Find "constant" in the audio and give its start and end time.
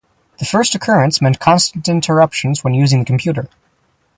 1.39-1.87